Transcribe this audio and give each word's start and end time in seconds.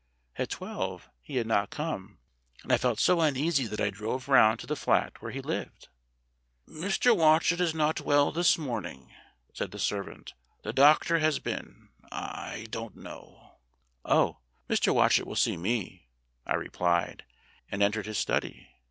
At 0.35 0.49
twelve 0.49 1.11
he 1.21 1.35
had 1.35 1.45
not 1.45 1.69
come, 1.69 2.17
and 2.63 2.73
I 2.73 2.79
felt 2.79 2.99
so 2.99 3.21
uneasy 3.21 3.67
that 3.67 3.79
I 3.79 3.91
drove 3.91 4.27
round 4.27 4.59
to 4.59 4.65
the 4.65 4.75
flat 4.75 5.21
where 5.21 5.29
he 5.31 5.41
lived. 5.41 5.89
"Mr. 6.67 7.15
Watchet 7.15 7.61
is 7.61 7.75
not 7.75 8.01
well 8.01 8.31
this 8.31 8.57
morning," 8.57 9.13
said 9.53 9.69
the 9.69 9.77
servant. 9.77 10.33
"The 10.63 10.73
doctor 10.73 11.19
has 11.19 11.37
been. 11.37 11.89
I 12.11 12.65
don't 12.71 12.95
know" 12.95 13.59
"Oh, 14.03 14.39
Mr. 14.67 14.91
Watchet 14.91 15.27
will 15.27 15.35
see 15.35 15.55
me," 15.55 16.09
I 16.47 16.55
replied, 16.55 17.23
and 17.69 17.83
en 17.83 17.91
tered 17.91 18.05
his 18.05 18.17
study. 18.17 18.69